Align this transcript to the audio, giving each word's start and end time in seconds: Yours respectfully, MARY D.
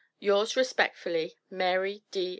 Yours 0.17 0.55
respectfully, 0.55 1.35
MARY 1.51 2.01
D. 2.09 2.29